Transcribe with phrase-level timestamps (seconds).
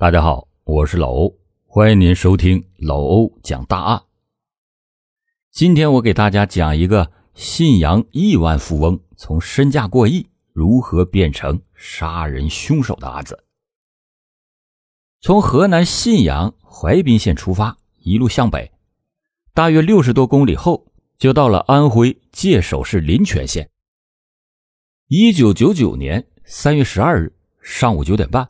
[0.00, 4.00] 大家好，我是老欧，欢迎您收听老欧讲大案。
[5.50, 13.42] 今天我给大家讲一个信阳亿万富翁从身价过亿如何变成杀人凶手的案子。
[15.20, 18.70] 从河南信阳淮滨县出发，一路向北，
[19.52, 20.86] 大约六十多公里后，
[21.18, 23.68] 就到了安徽界首市临泉县。
[25.08, 28.48] 一九九九年三月十二日上午九点半。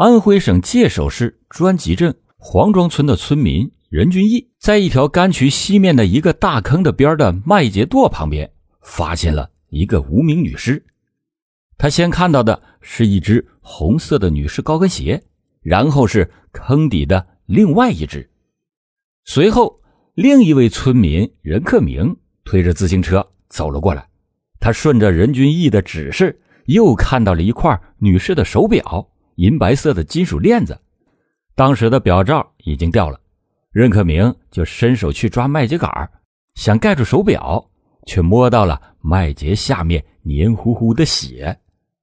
[0.00, 8.50] 安徽省界首市专集镇黄庄村的村民任俊义，在一条干渠西面的一个大坑的边的麦秸垛旁边，
[8.80, 10.82] 发现了一个无名女尸。
[11.76, 15.22] 他先看到的是一只红色的女士高跟鞋，
[15.60, 18.30] 然后是坑底的另外一只。
[19.26, 19.82] 随后，
[20.14, 24.08] 另一位村民任克明推着自行车走了过来，
[24.60, 29.09] 他顺着任俊义的指示，又看到了一块女士的手表。
[29.40, 30.78] 银白色的金属链子，
[31.54, 33.18] 当时的表罩已经掉了，
[33.72, 35.90] 任克明就伸手去抓麦秸秆
[36.56, 37.70] 想盖住手表，
[38.04, 41.58] 却摸到了麦秸下面黏糊糊的血，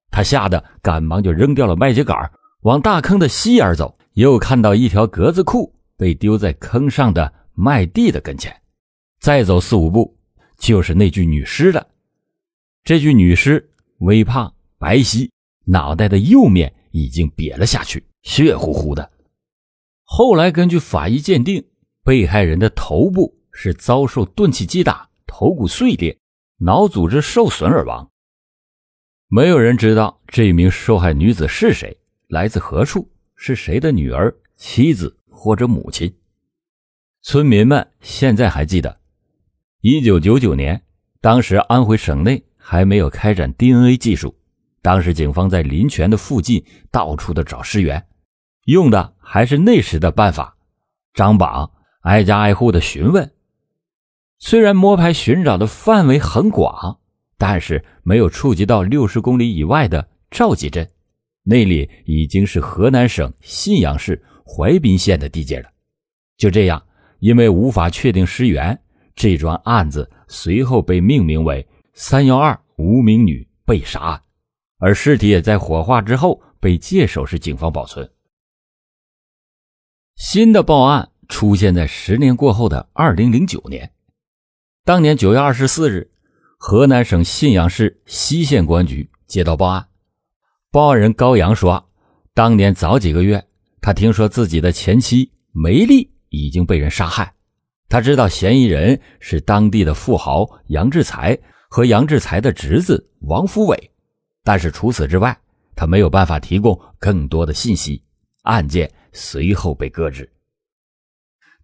[0.10, 2.28] 他吓得赶忙就扔掉了麦秸秆
[2.62, 8.52] 往大坑的西沿走，又看到一条格子裤被丢在坑上的麦地的跟前，
[9.20, 10.18] 再走四五步，
[10.58, 11.86] 就是那具女尸了。
[12.84, 15.30] 这具女尸微胖白皙，
[15.66, 16.74] 脑袋的右面。
[16.98, 19.12] 已经瘪了下去，血乎乎的。
[20.04, 21.64] 后来根据法医鉴定，
[22.04, 26.18] 被害人的头部是遭受钝器击打，头骨碎裂，
[26.58, 28.10] 脑组织受损而亡。
[29.28, 31.98] 没有人知道这名受害女子是谁，
[32.30, 36.12] 来自何处，是谁的女儿、妻子或者母亲。
[37.22, 39.00] 村民们现在还记得，
[39.82, 40.82] 一九九九年，
[41.20, 44.34] 当时安徽省内还没有开展 DNA 技术。
[44.88, 48.08] 当时警方在临泉的附近到处的找尸源，
[48.68, 50.56] 用的还是那时的办法，
[51.14, 51.70] 张榜，
[52.04, 53.30] 挨家挨户的询问。
[54.40, 57.02] 虽然摸排寻找的范围很广，
[57.38, 60.90] 但是没有触及到六十公里以外的赵集镇，
[61.44, 65.70] 那里已经是河南省信阳市淮滨县的地界了。
[66.38, 66.82] 就这样，
[67.20, 68.80] 因为无法确定尸源，
[69.14, 74.22] 这桩案子随后被命名为“三幺二无名女被杀案”。
[74.78, 78.12] 而尸体也在火化之后被界首市警方保存。
[80.16, 83.92] 新的报案出现在十年过后的二零零九年，
[84.84, 86.10] 当年九月二十四日，
[86.58, 89.88] 河南省信阳市西县公安局接到报案，
[90.72, 91.90] 报案人高阳说，
[92.34, 93.46] 当年早几个月，
[93.82, 97.34] 他听说自己的前妻梅丽已经被人杀害，
[97.90, 101.38] 他知道嫌疑人是当地的富豪杨志才
[101.70, 103.92] 和杨志才的侄子王福伟。
[104.48, 105.38] 但是除此之外，
[105.76, 108.02] 他没有办法提供更多的信息，
[108.44, 110.32] 案件随后被搁置。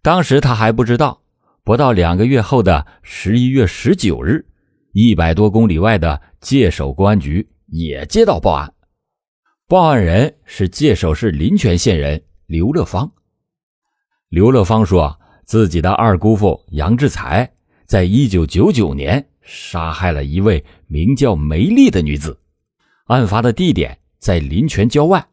[0.02, 1.22] 当时他还不知道，
[1.62, 4.44] 不到两个月后的十一月十九日，
[4.92, 8.74] 一百多公里外的界首公安局也接到报案，
[9.66, 13.10] 报案人是界首市临泉县人刘乐芳。
[14.28, 17.50] 刘乐芳说自己的二姑父杨志才
[17.86, 22.38] 在一九九九年杀害了一位名叫梅丽的女子。
[23.04, 25.26] 案发的地点在临泉郊外，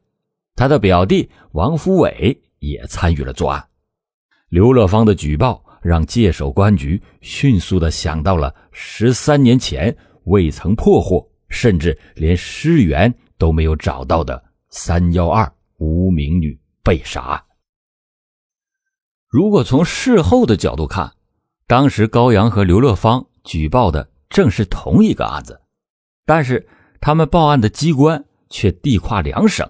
[0.55, 3.65] 他的表弟王福伟也参与了作案。
[4.49, 9.95] 刘乐芳的举报让界首公安局迅速的想到了十三年前
[10.25, 15.49] 未曾破获，甚至连尸源都没有找到的“三幺二”
[15.79, 17.41] 无名女被杀案。
[19.29, 21.13] 如果从事后的角度看，
[21.67, 25.61] 当时高阳和刘乐芳举报的正是同一个案子，
[26.25, 26.67] 但是。
[27.01, 29.67] 他们报案的机关却地跨两省，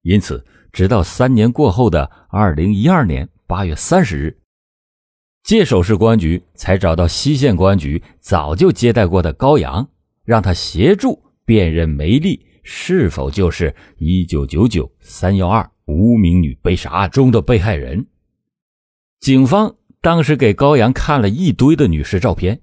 [0.00, 0.42] 因此，
[0.72, 4.38] 直到三年过后的二零一二年八月三十日，
[5.42, 9.86] 界首市公安局才找到西县公安局早就接待过的高阳，
[10.24, 18.06] 让他协助辨认梅丽是否就是一九九九三幺二无名女被杀中的被害人。
[19.18, 22.62] 警方当时给高阳看了一堆的女士照片，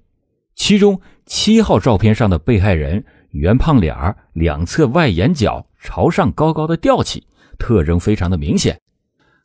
[0.56, 3.04] 其中七号照片上的被害人。
[3.30, 7.26] 圆胖脸儿，两侧外眼角朝上高高的吊起，
[7.58, 8.80] 特征非常的明显。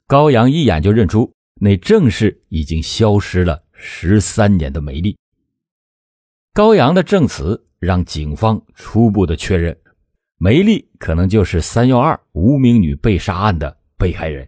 [0.07, 5.18] 高阳一眼就认出，那正是已经消失了十三年的梅丽。
[6.53, 9.75] 高阳的证词让警方初步的确认，
[10.38, 14.47] 梅丽可能就是三幺二无名女被杀案的被害人。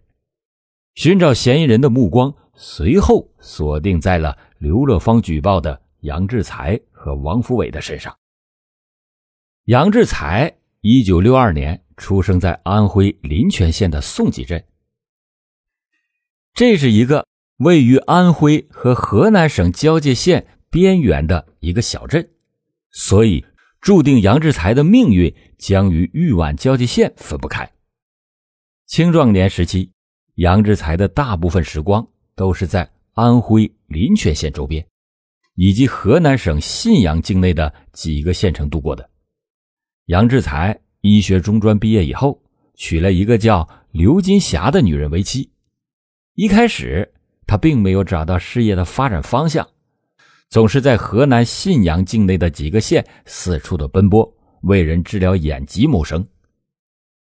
[0.95, 8.15] 寻找嫌疑人的目光随后锁定在了刘乐芳举报的杨志才和王福伟的身上。
[9.65, 14.63] 杨志才一九六二年出生在安徽临泉县的宋集镇。
[16.53, 17.25] 这是一个
[17.57, 22.29] 位于安徽和河南省交界线边缘的一个小镇，
[22.91, 23.43] 所以
[23.81, 27.67] 注定杨志才的命运将与豫皖交界线分不开。
[28.85, 29.91] 青壮年时期，
[30.35, 34.85] 杨志才的大部分时光都是在安徽临泉县周边，
[35.55, 39.09] 以及河南省信阳境内的几个县城度过的。
[40.05, 42.39] 杨志才医学中专毕业以后，
[42.75, 45.49] 娶了一个叫刘金霞的女人为妻。
[46.35, 47.11] 一开始，
[47.47, 49.67] 他并没有找到事业的发展方向，
[50.47, 54.31] 总是在河南信阳境内的几个县四处的奔波，
[54.61, 56.27] 为人治疗眼疾谋生。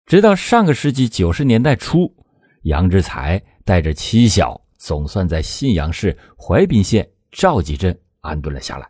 [0.05, 2.15] 直到上个世纪九十年代初，
[2.63, 8.87] 杨志才带着妻小，总算在信阳市怀滨县赵集镇安顿了下来。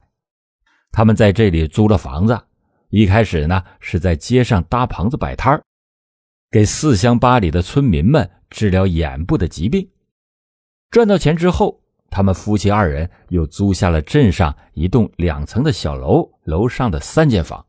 [0.91, 2.39] 他们在这里租了房子，
[2.97, 5.63] 一开始呢是在街上搭棚子摆摊儿，
[6.51, 9.87] 给四乡八里的村民们治疗眼部的疾病。
[10.91, 17.67] 赚到钱之后，他们夫妻二人又租下了镇上一栋两层的小楼，楼上的三间房，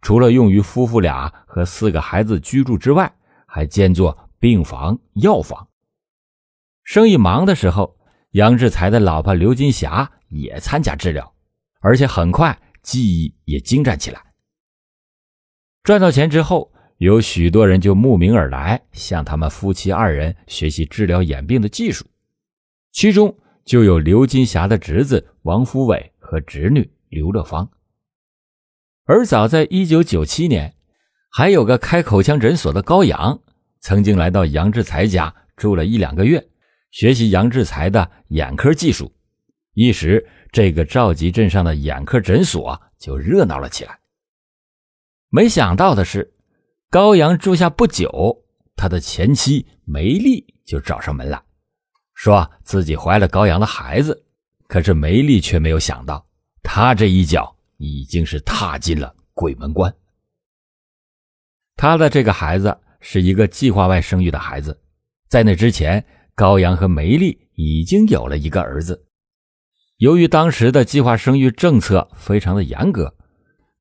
[0.00, 3.14] 除了用于夫妇俩和四个孩子居住之外，
[3.44, 5.68] 还兼作病房、药房。
[6.82, 7.98] 生意忙的时候，
[8.30, 11.34] 杨志才的老婆刘金霞也参加治疗，
[11.80, 14.31] 而且很快技艺也精湛起来。
[15.82, 22.06] 赚到钱之后，有许多人就慕名而来，向他们夫妻二人学习治疗眼病的技术。
[22.92, 27.68] 其中就有刘金霞的侄子王福伟和侄女刘乐芳。
[29.06, 30.72] 而早在一九九七年，
[31.28, 33.40] 还有个开口腔诊所的高阳，
[33.80, 36.46] 曾经来到杨志才家住了一两个月，
[36.92, 39.12] 学习杨志才的眼科技术。
[39.74, 43.98] 一时，这个赵集镇上的眼科诊所就热闹了起来。
[45.34, 46.34] 没想到的是，
[46.90, 48.44] 高阳住下不久，
[48.76, 51.42] 他的前妻梅丽就找上门来。
[52.12, 54.26] 说自己怀了高阳的孩子，
[54.68, 56.22] 可是梅丽却没有想到，
[56.62, 59.90] 他这一脚已经是踏进了鬼门关。
[61.76, 64.78] 他的这个孩子是一个计划外生育的孩子，
[65.30, 69.06] 在那之前，高阳和梅丽已经有了一个儿子。
[69.96, 73.16] 由于当时的计划生育政策非常的严格，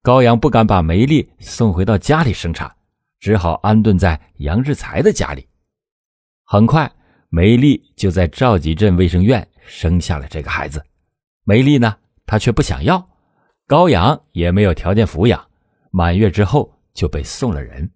[0.03, 2.75] 高阳不敢把梅丽送回到家里生产，
[3.19, 5.48] 只好安顿在杨志才的家里。
[6.44, 6.92] 很快。
[7.33, 10.83] 梅丽就在赵集镇卫生院生下了这个孩子。
[11.45, 11.95] 梅丽呢，
[12.25, 13.07] 她却不想要，
[13.65, 15.48] 高阳也没有条件抚养。
[15.92, 17.89] 满月之后就被送了人。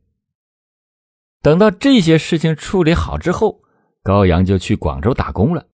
[1.41, 3.59] 等到这些事情处理好之后，
[4.03, 5.67] 高阳就去广州打工了。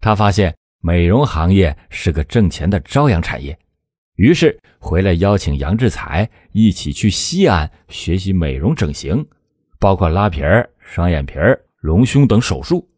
[0.00, 3.56] 他发现美容行业是个挣钱的朝阳产业，
[4.16, 9.26] 于是回来邀请杨志才一起去西安学习美容整形，
[9.78, 12.88] 包括拉皮儿、双眼皮儿、隆胸等手术。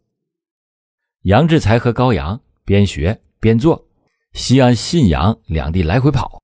[1.22, 3.88] 杨志才和高阳边学边做，
[4.34, 6.42] 西安、信阳两地来回跑。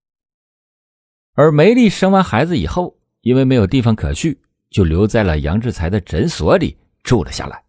[1.34, 4.40] 而梅丽生完孩子以后，因为没有地方可去，
[4.70, 7.62] 就留在了杨志才的诊所里住了下来。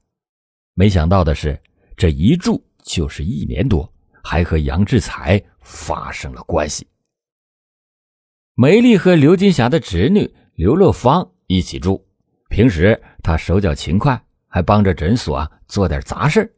[0.73, 1.61] 没想到的是，
[1.97, 3.91] 这一住就是一年多，
[4.23, 6.87] 还和杨志才发生了关系。
[8.55, 12.05] 梅丽和刘金霞的侄女刘乐芳一起住，
[12.49, 16.55] 平时她手脚勤快，还帮着诊所做点杂事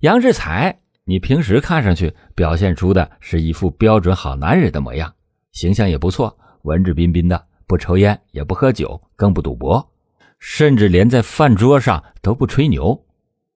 [0.00, 5.14] 杨志才，你平时看上去表现出的是一副标准好男人的模样，
[5.52, 9.92] 形象也不错，文质彬彬的，不抽烟，也不喝酒，更不赌博，
[10.40, 13.06] 甚至连在饭桌上都不吹牛。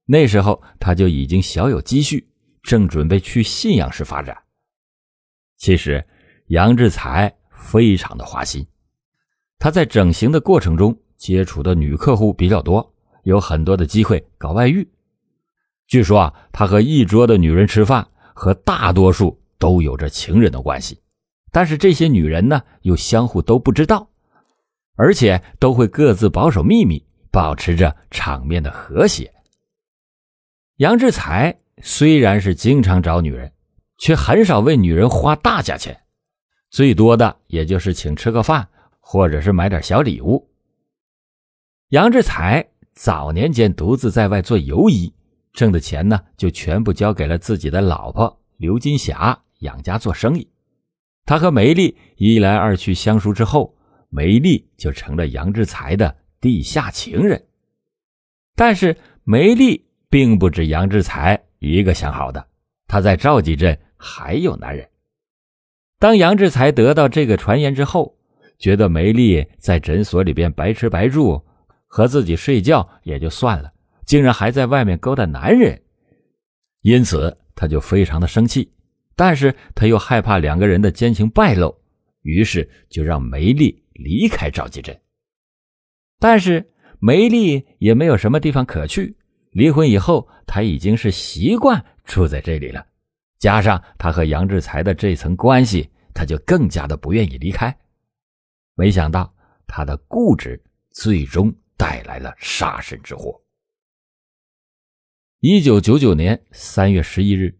[0.06, 2.28] 那时候他就已经小有积蓄，
[2.62, 4.38] 正准备去信阳市发展。
[5.56, 6.06] 其实，
[6.48, 8.66] 杨志才非常的花心，
[9.58, 14.88] 他在整形的过程中接触的女客户比较多，有很多的机会搞外遇。
[15.86, 21.00] 据说啊，他和一桌的女人吃饭，和大多数都有着情人的关系，
[21.50, 24.08] 但是这些女人呢，又相互都不知道，
[24.96, 29.32] 而且都会各自保守秘密，保持着场面的和谐。
[30.76, 33.52] 杨志才虽然是经常找女人，
[33.98, 36.00] 却很少为女人花大价钱，
[36.70, 38.68] 最多的也就是请吃个饭，
[39.00, 40.50] 或者是买点小礼物。
[41.88, 45.12] 杨志才早年间独自在外做游医。
[45.54, 50.48] 挣的钱呢，就全部交给了自己的老婆刘金霞养家做生意。
[51.24, 53.76] 他和梅丽一来二去相熟之后，
[54.08, 57.44] 梅丽就成了杨志才的地下情人。
[58.54, 62.46] 但是梅丽并不止杨志才一个想好的，
[62.86, 64.88] 他在赵集镇还有男人。
[65.98, 68.16] 当杨志才得到这个传言之后，
[68.58, 71.44] 觉得梅丽在诊所里边白吃白住，
[71.86, 73.72] 和自己睡觉也就算了，
[74.04, 75.80] 竟然还在外面勾搭男人，
[76.82, 78.72] 因此他就非常的生气。
[79.16, 81.76] 但是他又害怕两个人的奸情败露，
[82.22, 84.96] 于是就让梅丽离开赵集镇。
[86.20, 89.16] 但是梅丽也没有什么地方可去，
[89.50, 92.86] 离婚以后他已经是习惯住在这里了，
[93.38, 97.76] 加上他和杨志才的这层关系，他就更加的不愿意离开。
[98.74, 99.34] 没想到
[99.66, 103.40] 他的固执最终带来了杀身之祸。
[105.40, 107.58] 一九九九年三月十一日。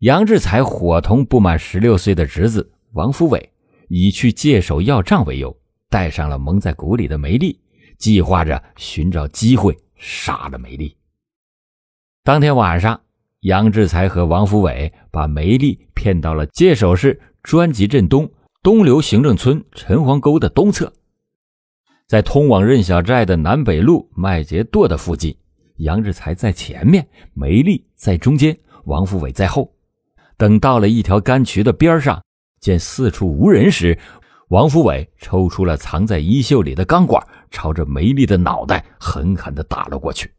[0.00, 3.52] 杨志才伙同不满十六岁的侄子王福伟，
[3.88, 5.56] 以去借手要账为由，
[5.88, 7.58] 带上了蒙在鼓里的梅丽，
[7.96, 10.94] 计划着寻找机会杀了梅丽。
[12.22, 13.00] 当天晚上，
[13.44, 18.30] 杨志才和王福伟把梅丽骗到了界首市专集镇东
[18.62, 20.90] 东流行政村陈黄沟的东侧，
[22.06, 25.36] 在通往任小寨的南北路麦秸垛的附近，
[25.76, 29.70] 杨志才在前面，梅丽在中间，王福伟在后。
[30.38, 32.24] 等到了一条干渠的边上，
[32.60, 33.98] 见四处无人时，
[34.48, 40.30] 王福伟抽出了藏在衣袖里的钢管，朝着梅丽的脑袋狠狠地打了过去。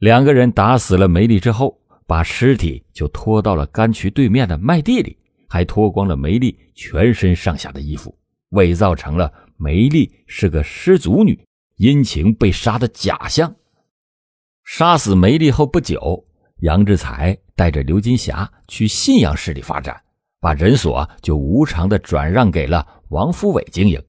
[0.00, 5.18] 两个人打死了梅丽之后，把尸体就拖到了干渠对面的麦地里，
[5.48, 8.16] 还脱光了梅丽全身上下的衣服，
[8.50, 11.46] 伪造成了梅丽是个失足女，
[11.76, 13.54] 殷勤被杀的假象。
[14.64, 16.24] 杀死梅丽后不久。
[16.60, 20.00] 杨志才带着刘金霞去信阳市里发展，
[20.40, 24.02] 把诊所就无偿的转让给了王福伟经营。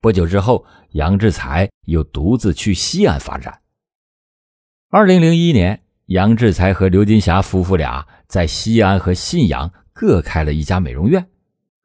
[0.00, 3.60] 不久之后，杨志才又独自去西安发展。
[4.90, 11.26] 二零零一年，杨志才和刘金霞夫妇俩在西安和信阳各开了一家美容院，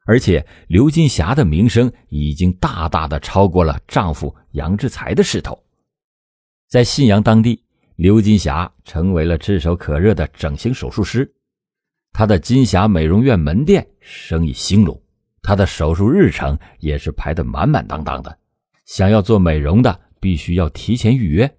[0.04, 5.60] 而且刘金霞的名声已经大大的超过了丈夫杨志才的势头，
[6.68, 7.62] 在信阳当地。
[7.96, 11.30] 刘金霞成为了炙手可热的整形手术师，
[12.12, 15.00] 她的金霞美容院门店生意兴隆，
[15.42, 18.38] 她的手术日程也是排得满满当当的。
[18.86, 21.54] 想要做美容的，必须要提前预约。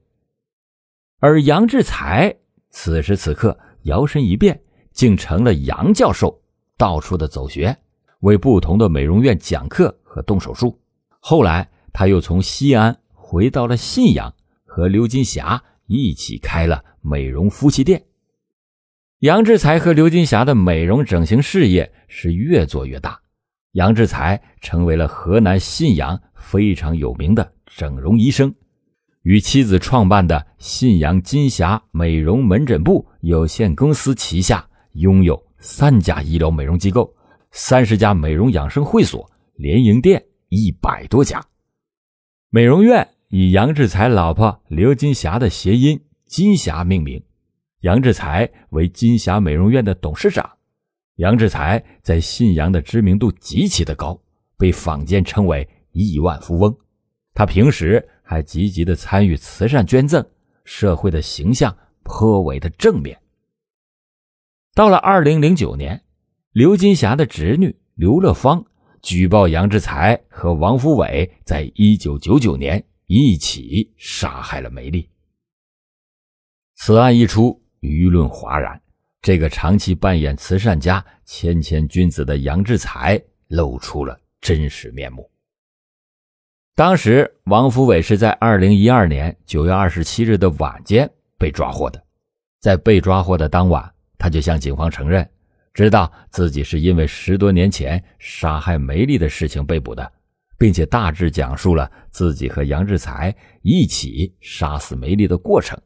[1.20, 2.36] 而杨志才
[2.74, 4.60] 此时此刻摇身一变，
[4.92, 6.42] 竟成了杨教授，
[6.77, 7.74] 到处的走学，
[8.20, 10.77] 为不同的美容院讲课和动手术。
[11.22, 14.34] 后来，他又从西安回到了信阳，
[14.65, 15.63] 和刘金霞。
[15.86, 18.06] 一起开了美容夫妻店，
[19.20, 23.20] 杨志才和刘金霞的美容整形事业是越做越大，
[23.74, 28.56] 杨志才成为了河南信阳非常有名的整容医生，
[29.24, 37.15] 与妻子创办的信阳金霞美容门诊部有限公司旗下拥有三家医疗美容机构、
[37.51, 41.44] 三十家美容养生会所、联营店一百多家，
[42.50, 43.10] 美容院。
[43.30, 47.24] 以杨志才老婆刘金霞的谐音“金霞”命名，
[47.80, 50.48] 杨志才为金霞美容院的董事长。
[51.15, 54.22] 杨志才在信阳的知名度极其的高，
[54.56, 56.77] 被坊间称为亿万富翁。
[57.34, 60.25] 他平时还积极的参与慈善捐赠，
[60.65, 63.20] 社会的形象颇为的正面。
[64.74, 66.01] 到了二零零九年，
[66.51, 68.65] 刘金霞的侄女刘乐芳
[69.03, 72.84] 举报杨志才和王福伟在一九九九年。
[73.06, 75.08] 一起杀害了梅丽。
[76.74, 78.82] 此案一出，舆论哗然。
[79.22, 85.30] 这个长期扮演慈善家、谦谦君子的杨志才露出了真实面目。
[86.75, 92.03] 当时，王福伟是在二零一二年九月二十七日的晚间被抓获的。
[92.60, 95.30] 在被抓获的当晚，他就向警方承认，
[95.74, 100.12] 知道自己是因为十多年前杀害梅丽的事情被捕的。
[100.56, 105.77] 并且大致讲述了自己和杨志才一起杀死梅丽的过程，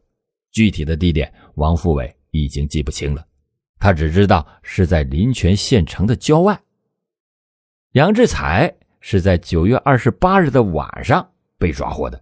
[0.51, 3.25] 具体的地点王福伟已经记不清了，
[3.79, 6.62] 他只知道是在临泉县城的郊外。
[7.94, 12.22] 杨志才是在九月二十八日的晚上被抓获的，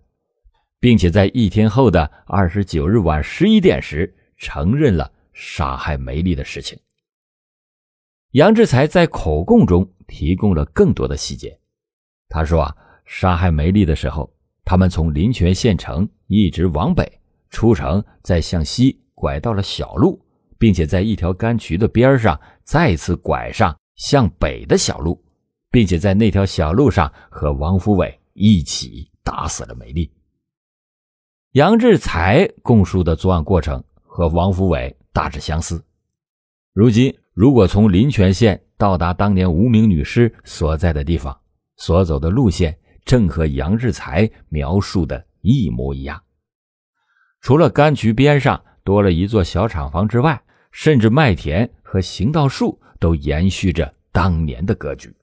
[0.79, 6.77] 并且在一天后的二十九日晚十一点时承认了杀害梅丽的事情。
[8.31, 11.57] 杨志才在口供中提供了更多的细节。
[12.27, 20.21] 他说啊，杀害梅丽的时候，他们从临泉县城一直往北，出城再向西拐到了小路，
[20.57, 25.23] 并且在一条干渠的边上再次拐上向北的小路，
[25.75, 30.09] 并且在那条小路上和王福伟一起打死了梅丽。
[31.51, 35.83] 杨志才供述的作案过程和王福伟大致相似。
[36.71, 41.37] 如今，如果从临泉县到达当年无名女尸所在的地方，
[41.75, 46.23] 所走的路线正和杨志才描述的一模一样。
[47.41, 50.41] 除了柑橘边上多了一座小厂房之外，
[50.71, 55.13] 甚至麦田和行道树都延续着当年的格局。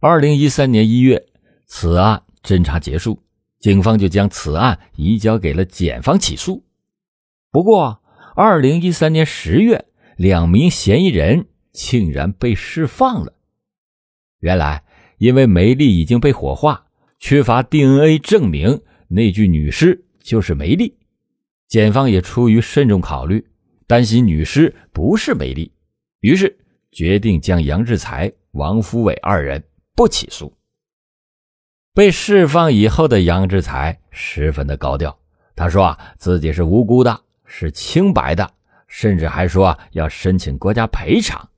[0.00, 1.26] 二零一三年一月，
[1.66, 3.20] 此案侦查结束，
[3.58, 6.64] 警方就将此案移交给了检方起诉。
[7.50, 8.00] 不过，
[8.36, 9.86] 二零一三年十月，
[10.16, 13.32] 两名嫌疑人竟然被释放了。
[14.38, 14.84] 原来，
[15.18, 16.86] 因为梅丽已经被火化，
[17.18, 20.96] 缺乏 DNA 证明那具女尸就是梅丽。
[21.66, 23.44] 检方也出于慎重考虑，
[23.88, 25.72] 担心女尸不是梅丽，
[26.20, 26.56] 于是
[26.92, 29.64] 决定将杨志才、王福伟二人。
[29.98, 30.56] 不起诉。
[31.92, 35.18] 被释放以后的杨志才十分的高调，
[35.56, 38.48] 他说啊自己是无辜的，是清白的，
[38.86, 41.50] 甚至还说要申请国家赔偿。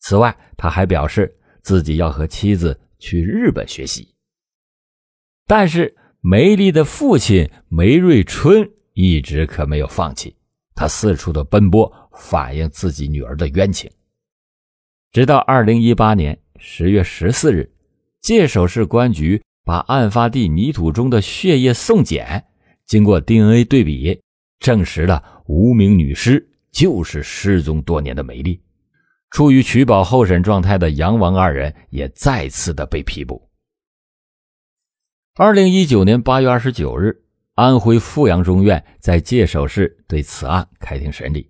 [0.00, 4.14] 此外，他还表示自己要和妻子去日本学习。
[5.46, 10.36] 但是梅丽的父亲梅瑞春一直可没有放弃，
[10.74, 13.90] 他四处的奔波，反映自己女儿的冤情。
[15.12, 16.38] 直到二零一八年。
[16.62, 17.72] 十月十四日，
[18.20, 22.44] 界首市公安局把案发地泥土中的血液送检，
[22.84, 24.20] 经过 DNA 对比，
[24.58, 28.60] 证实了无名女尸就是失踪多年的梅丽。
[29.30, 33.48] 处于取保候审状态的杨王二人也再次的被批捕。
[35.36, 37.22] 二零一九年八月二十九日，
[37.54, 41.49] 安徽阜阳中院在界首市对此案开庭审理。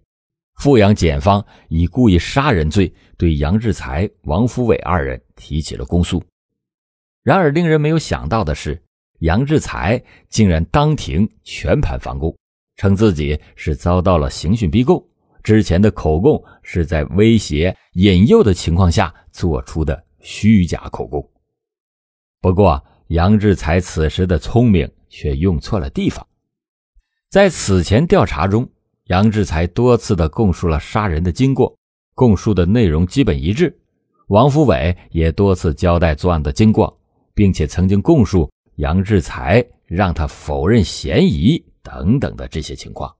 [0.60, 6.22] 阜阳检方以故意杀人罪对杨志才、王福伟二人提起了公诉。
[7.22, 8.78] 然而，令人没有想到的是，
[9.20, 12.36] 杨志才竟然当庭全盘反供，
[12.76, 15.02] 称自己是遭到了刑讯逼供，
[15.42, 21.26] 之前的口供是在威胁、引诱的情况下做出的虚假口供。
[22.42, 26.26] 不过，杨志才此时的聪明却用错了地方，
[27.30, 28.70] 在此前调查中。
[29.10, 31.76] 杨志才多次的供述了杀人的经过，
[32.14, 33.76] 供述的内容基本一致。
[34.28, 36.96] 王福伟也多次交代作案的经过，
[37.34, 43.12] 并且曾经供述杨志才让他否认嫌疑等等的这些情况。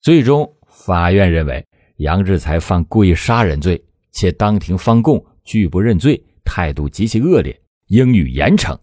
[0.00, 8.78] 最终，法院认为杨志才犯故意杀人罪，且当庭翻供拒不认罪，态度极其恶劣，应予严惩。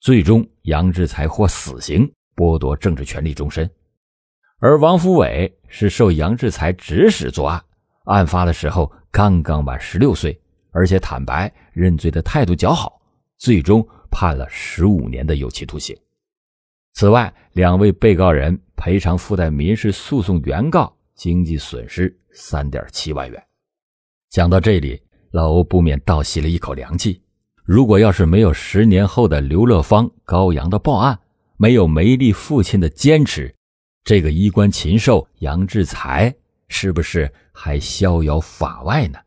[0.00, 2.12] 最终，杨志才获死刑。
[2.40, 3.70] 剥夺政治权利终身，
[4.60, 7.62] 而王福伟是受杨志才指使作案，
[8.04, 12.98] 案发的时候刚刚满十六岁，而且坦白认罪的态度较好，
[13.36, 15.94] 最终判了十五年的有期徒刑。
[16.94, 23.42] 此外，两位被告人赔偿附带民事诉讼原告经济损失三点七万元。
[24.30, 24.98] 讲到这里，
[25.32, 27.22] 老欧不免倒吸了一口凉气。
[27.66, 31.18] 如果要是没有十年后的刘乐芳、高阳的报案，
[31.62, 33.54] 没有梅丽父亲的坚持，
[34.02, 36.34] 这个衣冠禽兽杨志才
[36.68, 39.18] 是不是还逍遥法外呢？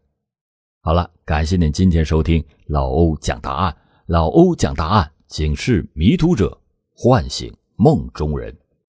[0.82, 3.78] 好了，感谢您今天收听老欧讲答案。
[4.08, 6.60] 老欧讲答案，警示迷途者，
[6.96, 8.58] 唤醒梦中人。